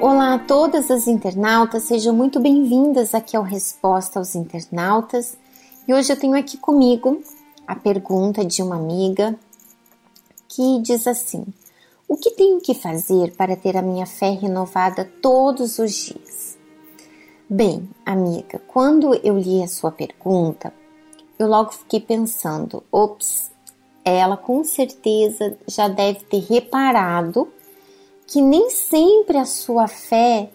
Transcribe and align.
Olá 0.00 0.34
a 0.34 0.38
todas 0.38 0.88
as 0.88 1.08
internautas, 1.08 1.82
sejam 1.82 2.14
muito 2.14 2.38
bem-vindas 2.38 3.12
aqui 3.12 3.36
ao 3.36 3.42
Resposta 3.42 4.20
aos 4.20 4.36
Internautas. 4.36 5.36
E 5.88 5.92
hoje 5.92 6.12
eu 6.12 6.16
tenho 6.16 6.36
aqui 6.36 6.56
comigo 6.56 7.20
a 7.66 7.74
pergunta 7.74 8.44
de 8.44 8.62
uma 8.62 8.76
amiga 8.76 9.36
que 10.46 10.80
diz 10.80 11.08
assim: 11.08 11.44
O 12.06 12.16
que 12.16 12.30
tenho 12.30 12.60
que 12.60 12.74
fazer 12.74 13.34
para 13.34 13.56
ter 13.56 13.76
a 13.76 13.82
minha 13.82 14.06
fé 14.06 14.30
renovada 14.30 15.10
todos 15.20 15.80
os 15.80 15.92
dias? 15.92 16.56
Bem, 17.50 17.90
amiga, 18.06 18.60
quando 18.68 19.12
eu 19.24 19.36
li 19.36 19.60
a 19.60 19.66
sua 19.66 19.90
pergunta, 19.90 20.72
eu 21.38 21.48
logo 21.48 21.72
fiquei 21.72 22.00
pensando: 22.00 22.82
ops, 22.90 23.50
ela 24.04 24.36
com 24.36 24.62
certeza 24.64 25.56
já 25.66 25.88
deve 25.88 26.20
ter 26.24 26.40
reparado 26.40 27.48
que 28.26 28.40
nem 28.40 28.70
sempre 28.70 29.38
a 29.38 29.44
sua 29.44 29.86
fé 29.86 30.50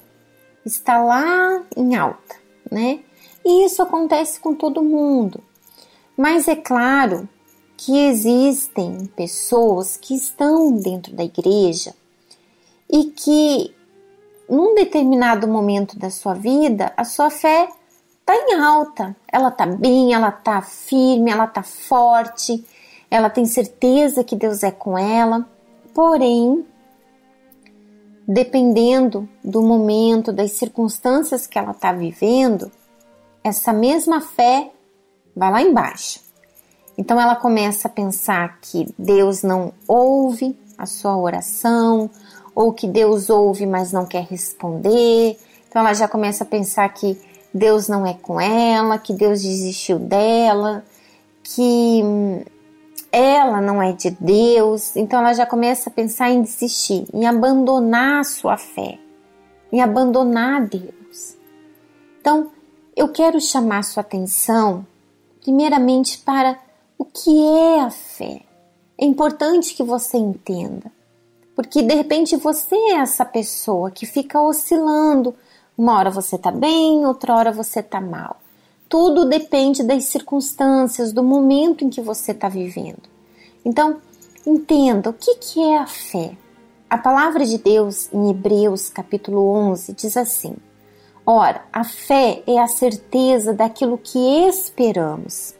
está 0.66 1.02
lá 1.02 1.64
em 1.76 1.96
alta, 1.96 2.36
né? 2.72 3.00
E 3.46 3.66
isso 3.66 3.82
acontece 3.82 4.40
com 4.40 4.54
todo 4.54 4.84
mundo. 4.84 5.42
Mas 6.16 6.48
é 6.48 6.56
claro 6.56 7.28
que 7.78 7.98
existem 7.98 9.06
pessoas 9.16 9.96
que 9.96 10.14
estão 10.14 10.74
dentro 10.74 11.14
da 11.14 11.24
igreja 11.24 11.96
e 12.92 13.06
que 13.06 13.74
num 14.50 14.76
determinado 14.76 15.48
momento 15.48 15.98
da 15.98 16.10
sua 16.10 16.34
vida 16.34 16.92
a 16.98 17.06
sua 17.06 17.30
fé 17.30 17.70
está 18.30 18.36
em 18.36 18.54
alta, 18.62 19.16
ela 19.28 19.50
está 19.50 19.66
bem, 19.66 20.14
ela 20.14 20.30
está 20.30 20.62
firme, 20.62 21.32
ela 21.32 21.46
está 21.46 21.64
forte, 21.64 22.64
ela 23.10 23.30
tem 23.30 23.46
certeza 23.46 24.24
que 24.24 24.36
Deus 24.36 24.62
é 24.62 24.70
com 24.70 24.98
ela, 24.98 25.48
porém 25.94 26.66
dependendo 28.28 29.28
do 29.44 29.64
momento, 29.64 30.32
das 30.32 30.52
circunstâncias 30.52 31.48
que 31.48 31.58
ela 31.58 31.72
está 31.72 31.92
vivendo, 31.92 32.72
essa 33.44 33.74
mesma 33.74 34.22
fé 34.22 34.72
vai 35.36 35.52
lá 35.52 35.62
embaixo. 35.64 36.20
Então 36.96 37.20
ela 37.20 37.36
começa 37.36 37.88
a 37.88 37.92
pensar 37.92 38.60
que 38.62 38.94
Deus 39.00 39.42
não 39.42 39.74
ouve 39.88 40.56
a 40.78 40.86
sua 40.86 41.18
oração, 41.18 42.08
ou 42.54 42.72
que 42.72 42.88
Deus 42.88 43.32
ouve, 43.32 43.66
mas 43.66 43.92
não 43.92 44.06
quer 44.06 44.26
responder. 44.26 45.40
Então 45.68 45.82
ela 45.82 45.94
já 45.96 46.08
começa 46.08 46.44
a 46.44 46.48
pensar 46.48 46.88
que 46.90 47.20
Deus 47.54 47.88
não 47.88 48.06
é 48.06 48.14
com 48.14 48.40
ela, 48.40 48.98
que 48.98 49.14
Deus 49.14 49.42
desistiu 49.42 49.98
dela, 49.98 50.84
que 51.44 52.02
hum, 52.04 52.44
ela 53.12 53.60
não 53.60 53.82
é 53.82 53.92
de 53.92 54.12
Deus, 54.12 54.96
então 54.96 55.20
ela 55.20 55.34
já 55.34 55.46
começa 55.46 55.90
a 55.90 55.94
pensar 55.94 56.30
em 56.30 56.42
desistir, 56.42 57.08
em 57.14 57.26
abandonar 57.26 58.20
a 58.20 58.24
sua 58.24 58.58
fé, 58.58 59.00
em 59.72 59.82
abandonar 59.82 60.68
Deus. 60.68 61.36
Então, 62.22 62.52
eu 62.96 63.10
quero 63.10 63.42
chamar 63.42 63.84
sua 63.84 64.02
atenção, 64.02 64.86
primeiramente, 65.42 66.20
para 66.20 66.60
o 66.98 67.06
que 67.06 67.46
é 67.46 67.82
a 67.82 67.90
fé. 67.90 68.42
É 68.98 69.06
importante 69.06 69.74
que 69.74 69.84
você 69.84 70.18
entenda, 70.18 70.92
porque 71.56 71.82
de 71.82 71.96
repente 71.96 72.36
você 72.36 72.76
é 72.76 72.96
essa 72.96 73.24
pessoa 73.24 73.90
que 73.90 74.06
fica 74.06 74.42
oscilando. 74.42 75.34
Uma 75.80 75.98
hora 75.98 76.12
você 76.12 76.38
tá 76.38 76.52
bem, 76.52 77.06
outra 77.06 77.34
hora 77.34 77.54
você 77.54 77.82
tá 77.82 78.02
mal. 78.02 78.36
Tudo 78.90 79.24
depende 79.24 79.82
das 79.82 80.04
circunstâncias, 80.04 81.14
do 81.14 81.24
momento 81.24 81.86
em 81.86 81.90
que 81.90 82.02
você 82.02 82.34
está 82.34 82.50
vivendo. 82.50 83.04
Então, 83.64 84.02
entenda 84.46 85.10
o 85.10 85.14
que, 85.14 85.36
que 85.36 85.64
é 85.64 85.78
a 85.78 85.88
fé. 85.88 86.36
A 86.90 86.98
palavra 86.98 87.46
de 87.46 87.58
Deus 87.58 88.12
em 88.12 88.30
Hebreus 88.30 88.90
capítulo 88.90 89.50
11 89.54 89.94
diz 89.94 90.18
assim: 90.18 90.58
Ora, 91.26 91.64
a 91.72 91.86
fé 91.86 92.44
é 92.46 92.60
a 92.60 92.68
certeza 92.68 93.54
daquilo 93.54 93.98
que 93.98 94.20
esperamos 94.50 95.56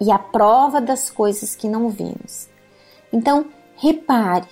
e 0.00 0.10
a 0.10 0.18
prova 0.18 0.80
das 0.80 1.10
coisas 1.10 1.54
que 1.54 1.68
não 1.68 1.90
vimos. 1.90 2.48
Então, 3.12 3.44
repare, 3.76 4.48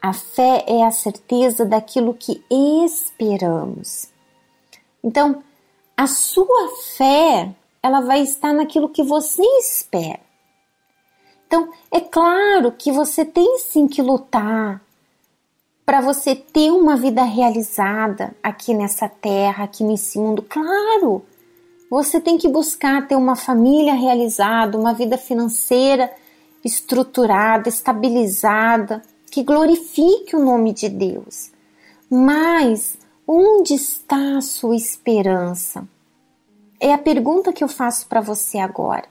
a 0.00 0.12
fé 0.12 0.64
é 0.66 0.84
a 0.84 0.90
certeza 0.90 1.64
daquilo 1.64 2.14
que 2.14 2.42
esperamos. 2.50 4.08
Então, 5.02 5.42
a 5.96 6.06
sua 6.06 6.68
fé, 6.96 7.54
ela 7.82 8.00
vai 8.00 8.20
estar 8.20 8.52
naquilo 8.52 8.88
que 8.88 9.02
você 9.02 9.42
espera. 9.58 10.20
Então, 11.46 11.70
é 11.90 12.00
claro 12.00 12.72
que 12.72 12.90
você 12.90 13.24
tem 13.24 13.58
sim 13.58 13.86
que 13.86 14.02
lutar 14.02 14.82
para 15.84 16.00
você 16.00 16.34
ter 16.34 16.72
uma 16.72 16.96
vida 16.96 17.22
realizada 17.22 18.34
aqui 18.42 18.74
nessa 18.74 19.08
terra, 19.08 19.64
aqui 19.64 19.84
nesse 19.84 20.18
mundo. 20.18 20.42
Claro, 20.42 21.24
você 21.88 22.20
tem 22.20 22.36
que 22.36 22.48
buscar 22.48 23.06
ter 23.06 23.14
uma 23.14 23.36
família 23.36 23.94
realizada, 23.94 24.76
uma 24.76 24.92
vida 24.92 25.16
financeira 25.16 26.12
estruturada, 26.64 27.68
estabilizada, 27.68 29.00
que 29.36 29.42
glorifique 29.42 30.34
o 30.34 30.42
nome 30.42 30.72
de 30.72 30.88
Deus. 30.88 31.52
Mas 32.10 32.96
Onde 33.28 33.74
está 33.74 34.38
a 34.38 34.40
sua 34.40 34.76
esperança? 34.76 35.84
É 36.78 36.94
a 36.94 36.98
pergunta 36.98 37.52
que 37.52 37.64
eu 37.64 37.66
faço 37.66 38.06
para 38.06 38.20
você 38.20 38.56
agora. 38.56 39.08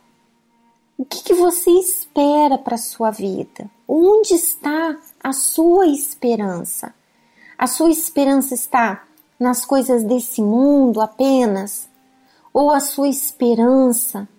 O 0.98 1.04
que, 1.04 1.22
que 1.22 1.34
você 1.34 1.70
espera 1.70 2.58
para 2.58 2.76
a 2.76 2.78
sua 2.78 3.12
vida? 3.12 3.70
Onde 3.86 4.34
está 4.34 4.98
a 5.22 5.34
sua 5.34 5.88
esperança? 5.88 6.96
A 7.58 7.68
sua 7.68 7.92
esperança 7.92 8.54
está 8.54 9.04
nas 9.38 9.66
coisas 9.66 10.02
desse 10.06 10.42
mundo 10.42 11.02
apenas? 11.02 11.90
Ou 12.54 12.72
a 12.72 12.80
sua 12.80 13.10
esperança 13.10 14.30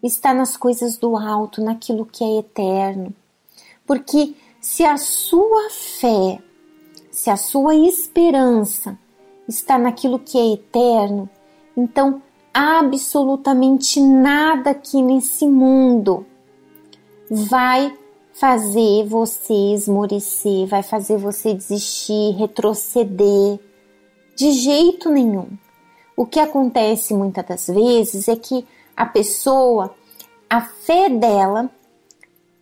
está 0.00 0.32
nas 0.32 0.56
coisas 0.56 0.96
do 0.96 1.16
alto, 1.16 1.60
naquilo 1.60 2.06
que 2.06 2.22
é 2.22 2.38
eterno? 2.38 3.12
Porque 3.84 4.36
se 4.64 4.82
a 4.82 4.96
sua 4.96 5.68
fé, 5.68 6.38
se 7.10 7.28
a 7.28 7.36
sua 7.36 7.74
esperança 7.74 8.98
está 9.46 9.76
naquilo 9.76 10.18
que 10.18 10.38
é 10.38 10.54
eterno, 10.54 11.28
então 11.76 12.22
absolutamente 12.54 14.00
nada 14.00 14.70
aqui 14.70 15.02
nesse 15.02 15.46
mundo 15.46 16.24
vai 17.30 17.94
fazer 18.32 19.04
você 19.06 19.52
esmorecer, 19.52 20.66
vai 20.66 20.82
fazer 20.82 21.18
você 21.18 21.52
desistir, 21.52 22.30
retroceder. 22.30 23.60
De 24.34 24.50
jeito 24.50 25.10
nenhum. 25.10 25.58
O 26.16 26.24
que 26.24 26.40
acontece 26.40 27.12
muitas 27.12 27.44
das 27.44 27.66
vezes 27.66 28.28
é 28.28 28.34
que 28.34 28.66
a 28.96 29.04
pessoa, 29.04 29.94
a 30.48 30.62
fé 30.62 31.10
dela 31.10 31.70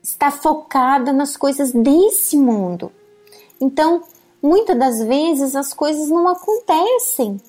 está 0.02 0.30
focada 0.30 1.12
nas 1.12 1.36
coisas 1.36 1.72
desse 1.72 2.36
mundo. 2.36 2.90
Então, 3.60 4.02
muitas 4.42 4.76
das 4.76 5.02
vezes 5.02 5.54
as 5.54 5.72
coisas 5.72 6.08
não 6.08 6.26
acontecem 6.28 7.40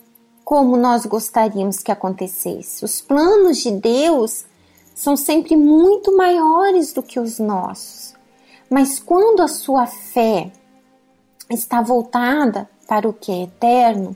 como 0.46 0.78
nós 0.78 1.06
gostaríamos 1.06 1.80
que 1.80 1.92
acontecesse. 1.92 2.86
Os 2.86 3.02
planos 3.02 3.58
de 3.58 3.72
Deus 3.72 4.46
são 4.94 5.18
sempre 5.18 5.56
muito 5.56 6.16
maiores 6.16 6.94
do 6.94 7.02
que 7.02 7.20
os 7.20 7.40
nossos. 7.40 8.14
Mas 8.70 9.00
quando 9.00 9.42
a 9.42 9.48
sua 9.48 9.88
fé 9.88 10.52
está 11.50 11.82
voltada 11.82 12.70
para 12.88 13.08
o 13.08 13.14
que 13.14 13.32
é 13.32 13.44
eterno, 13.44 14.16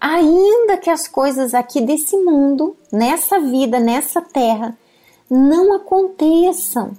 ainda 0.00 0.76
que 0.78 0.90
as 0.90 1.06
coisas 1.06 1.54
aqui 1.54 1.80
desse 1.80 2.16
mundo, 2.16 2.76
nessa 2.90 3.38
vida, 3.38 3.78
nessa 3.78 4.20
terra, 4.20 4.76
não 5.28 5.74
aconteçam 5.74 6.92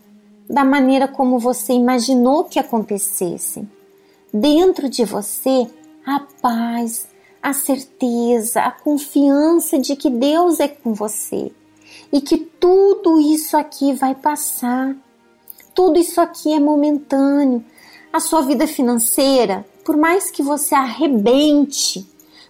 da 0.51 0.65
maneira 0.65 1.07
como 1.07 1.39
você 1.39 1.71
imaginou 1.71 2.43
que 2.43 2.59
acontecessem 2.59 3.69
dentro 4.33 4.89
de 4.89 5.05
você 5.05 5.65
a 6.05 6.19
paz, 6.41 7.07
a 7.41 7.53
certeza, 7.53 8.61
a 8.61 8.71
confiança 8.71 9.79
de 9.79 9.95
que 9.95 10.09
Deus 10.09 10.59
é 10.59 10.67
com 10.67 10.93
você 10.93 11.51
e 12.11 12.19
que 12.19 12.37
tudo 12.37 13.17
isso 13.19 13.55
aqui 13.55 13.93
vai 13.93 14.13
passar. 14.13 14.93
Tudo 15.73 15.97
isso 15.97 16.19
aqui 16.19 16.53
é 16.53 16.59
momentâneo. 16.59 17.63
A 18.11 18.19
sua 18.19 18.41
vida 18.41 18.67
financeira, 18.67 19.65
por 19.85 19.95
mais 19.95 20.29
que 20.29 20.43
você 20.43 20.75
arrebente, 20.75 22.05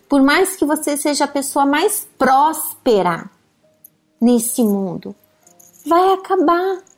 por 0.09 0.23
mais 0.23 0.55
que 0.55 0.65
você 0.65 0.97
seja 0.97 1.25
a 1.25 1.27
pessoa 1.27 1.65
mais 1.67 2.07
próspera 2.17 3.29
nesse 4.19 4.63
mundo, 4.63 5.15
vai 5.85 6.13
acabar. 6.13 6.90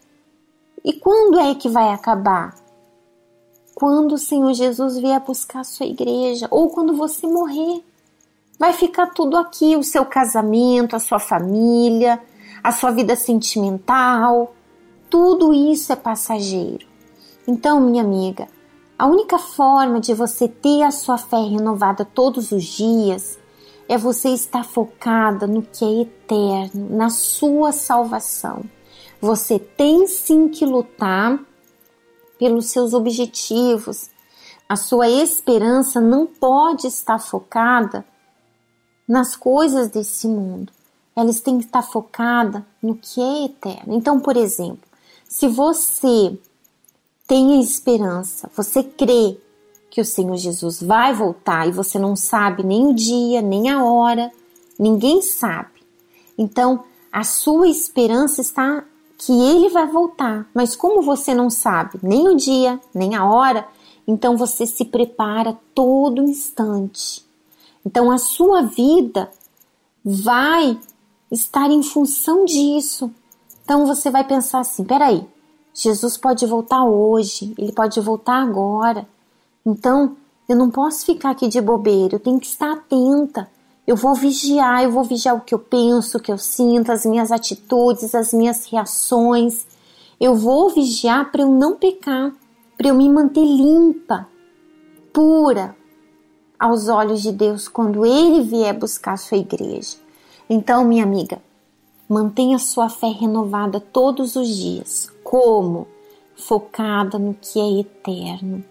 E 0.83 0.93
quando 0.93 1.39
é 1.39 1.55
que 1.55 1.69
vai 1.69 1.89
acabar? 1.93 2.63
quando 3.73 4.13
o 4.13 4.17
Senhor 4.17 4.53
Jesus 4.53 4.97
vier 4.97 5.19
buscar 5.19 5.61
a 5.61 5.63
sua 5.63 5.85
igreja 5.85 6.47
ou 6.49 6.69
quando 6.69 6.95
você 6.95 7.27
morrer. 7.27 7.83
Vai 8.59 8.73
ficar 8.73 9.07
tudo 9.07 9.35
aqui: 9.35 9.75
o 9.75 9.83
seu 9.83 10.05
casamento, 10.05 10.95
a 10.95 10.99
sua 10.99 11.19
família, 11.19 12.21
a 12.63 12.71
sua 12.71 12.91
vida 12.91 13.15
sentimental, 13.15 14.53
tudo 15.09 15.53
isso 15.53 15.91
é 15.91 15.95
passageiro. 15.95 16.87
Então, 17.47 17.81
minha 17.81 18.03
amiga, 18.03 18.47
a 18.97 19.05
única 19.05 19.37
forma 19.37 19.99
de 19.99 20.13
você 20.13 20.47
ter 20.47 20.83
a 20.83 20.91
sua 20.91 21.17
fé 21.17 21.41
renovada 21.41 22.05
todos 22.05 22.51
os 22.51 22.63
dias 22.63 23.37
é 23.89 23.97
você 23.97 24.29
estar 24.29 24.63
focada 24.63 25.45
no 25.45 25.61
que 25.61 25.83
é 25.83 26.01
eterno, 26.03 26.95
na 26.95 27.09
sua 27.09 27.73
salvação. 27.73 28.63
Você 29.23 29.57
tem 29.57 30.05
sim 30.05 30.49
que 30.49 30.65
lutar 30.65 31.39
pelos 32.37 32.65
seus 32.71 32.93
objetivos. 32.93 34.09
A 34.67 34.75
sua 34.75 35.07
esperança 35.07 36.01
não 36.01 36.27
pode 36.27 36.87
estar 36.87 37.17
focada 37.19 38.05
nas 39.07 39.33
coisas 39.33 39.87
desse 39.87 40.27
mundo. 40.27 40.73
Elas 41.15 41.39
têm 41.39 41.57
que 41.57 41.63
estar 41.63 41.83
focada 41.83 42.67
no 42.81 42.97
que 42.97 43.21
é 43.21 43.45
eterno. 43.45 43.93
Então, 43.95 44.19
por 44.19 44.35
exemplo, 44.35 44.83
se 45.23 45.47
você 45.47 46.37
tem 47.25 47.53
a 47.53 47.61
esperança, 47.61 48.51
você 48.53 48.83
crê 48.83 49.37
que 49.89 50.01
o 50.01 50.05
Senhor 50.05 50.35
Jesus 50.35 50.83
vai 50.83 51.13
voltar 51.13 51.65
e 51.65 51.71
você 51.71 51.97
não 51.97 52.13
sabe 52.13 52.61
nem 52.61 52.87
o 52.87 52.93
dia, 52.93 53.41
nem 53.41 53.69
a 53.69 53.85
hora, 53.85 54.29
ninguém 54.77 55.21
sabe. 55.21 55.81
Então, 56.37 56.83
a 57.09 57.23
sua 57.23 57.69
esperança 57.69 58.41
está 58.41 58.83
que 59.25 59.31
ele 59.31 59.69
vai 59.69 59.87
voltar, 59.87 60.47
mas 60.53 60.75
como 60.75 61.01
você 61.01 61.33
não 61.33 61.49
sabe 61.49 61.99
nem 62.03 62.27
o 62.27 62.35
dia, 62.35 62.79
nem 62.93 63.15
a 63.15 63.25
hora, 63.25 63.65
então 64.07 64.35
você 64.35 64.65
se 64.65 64.85
prepara 64.85 65.57
todo 65.73 66.21
instante. 66.21 67.25
Então 67.85 68.11
a 68.11 68.17
sua 68.17 68.63
vida 68.63 69.31
vai 70.03 70.77
estar 71.31 71.69
em 71.71 71.81
função 71.81 72.43
disso. 72.45 73.11
Então 73.63 73.85
você 73.85 74.09
vai 74.09 74.25
pensar 74.25 74.59
assim: 74.59 74.83
peraí, 74.83 75.25
Jesus 75.73 76.17
pode 76.17 76.45
voltar 76.45 76.83
hoje, 76.83 77.53
ele 77.57 77.71
pode 77.71 77.99
voltar 78.01 78.41
agora. 78.41 79.07
Então, 79.65 80.17
eu 80.47 80.55
não 80.57 80.69
posso 80.69 81.05
ficar 81.05 81.31
aqui 81.31 81.47
de 81.47 81.61
bobeira, 81.61 82.15
eu 82.15 82.19
tenho 82.19 82.39
que 82.39 82.47
estar 82.47 82.73
atenta. 82.73 83.49
Eu 83.85 83.95
vou 83.95 84.15
vigiar, 84.15 84.83
eu 84.83 84.91
vou 84.91 85.03
vigiar 85.03 85.35
o 85.35 85.41
que 85.41 85.53
eu 85.53 85.59
penso, 85.59 86.17
o 86.17 86.21
que 86.21 86.31
eu 86.31 86.37
sinto, 86.37 86.91
as 86.91 87.05
minhas 87.05 87.31
atitudes, 87.31 88.15
as 88.15 88.33
minhas 88.33 88.65
reações. 88.65 89.65
Eu 90.19 90.35
vou 90.35 90.69
vigiar 90.69 91.31
para 91.31 91.41
eu 91.41 91.49
não 91.49 91.75
pecar, 91.75 92.31
para 92.77 92.87
eu 92.87 92.95
me 92.95 93.09
manter 93.09 93.43
limpa, 93.43 94.27
pura 95.11 95.75
aos 96.57 96.87
olhos 96.87 97.21
de 97.21 97.31
Deus 97.31 97.67
quando 97.67 98.05
Ele 98.05 98.41
vier 98.41 98.73
buscar 98.77 99.13
a 99.13 99.17
sua 99.17 99.37
igreja. 99.37 99.97
Então, 100.49 100.85
minha 100.85 101.03
amiga, 101.03 101.41
mantenha 102.07 102.57
sua 102.57 102.89
fé 102.89 103.07
renovada 103.07 103.79
todos 103.79 104.35
os 104.35 104.47
dias. 104.47 105.11
Como? 105.23 105.87
Focada 106.35 107.19
no 107.19 107.33
que 107.33 107.59
é 107.59 107.79
eterno 107.81 108.63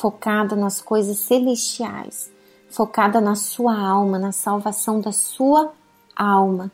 focada 0.00 0.56
nas 0.56 0.80
coisas 0.80 1.18
celestiais, 1.18 2.32
focada 2.70 3.20
na 3.20 3.34
sua 3.34 3.78
alma, 3.78 4.18
na 4.18 4.32
salvação 4.32 5.00
da 5.00 5.12
sua 5.12 5.72
alma. 6.16 6.70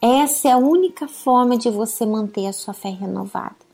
Essa 0.00 0.48
é 0.48 0.52
a 0.52 0.58
única 0.58 1.08
forma 1.08 1.56
de 1.56 1.70
você 1.70 2.06
manter 2.06 2.46
a 2.46 2.52
sua 2.52 2.72
fé 2.72 2.90
renovada 2.90 3.66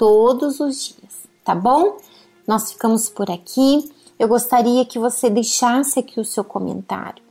todos 0.00 0.60
os 0.60 0.82
dias, 0.82 1.28
tá 1.44 1.54
bom? 1.54 1.98
Nós 2.46 2.72
ficamos 2.72 3.10
por 3.10 3.30
aqui. 3.30 3.92
Eu 4.18 4.28
gostaria 4.28 4.82
que 4.86 4.98
você 4.98 5.28
deixasse 5.28 5.98
aqui 5.98 6.18
o 6.18 6.24
seu 6.24 6.42
comentário. 6.42 7.22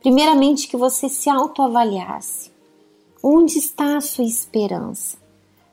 Primeiramente, 0.00 0.66
que 0.66 0.76
você 0.76 1.08
se 1.08 1.30
autoavaliasse. 1.30 2.50
Onde 3.22 3.58
está 3.58 3.96
a 3.96 4.00
sua 4.00 4.24
esperança? 4.24 5.16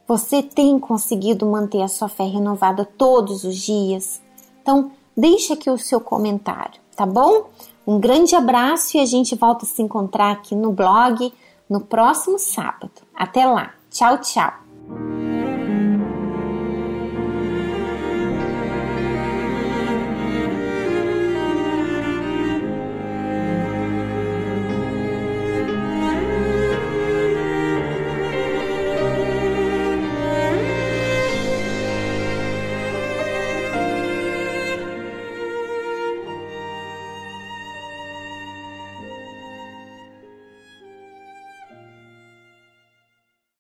Você 0.08 0.44
tem 0.44 0.78
conseguido 0.78 1.44
manter 1.46 1.82
a 1.82 1.88
sua 1.88 2.08
fé 2.08 2.26
renovada 2.26 2.86
todos 2.86 3.44
os 3.44 3.56
dias? 3.56 4.22
Então, 4.62 4.92
deixe 5.18 5.54
aqui 5.54 5.72
o 5.72 5.78
seu 5.78 6.00
comentário, 6.00 6.80
tá 6.96 7.06
bom? 7.06 7.50
Um 7.86 8.00
grande 8.00 8.36
abraço 8.36 8.98
e 8.98 9.00
a 9.00 9.06
gente 9.06 9.36
volta 9.36 9.66
a 9.66 9.68
se 9.68 9.82
encontrar 9.82 10.32
aqui 10.32 10.56
no 10.56 10.72
blog 10.72 11.34
no 11.70 11.82
próximo 11.82 12.40
sábado. 12.40 12.92
Até 13.14 13.46
lá. 13.46 13.74
Tchau, 13.90 14.18
tchau. 14.20 14.63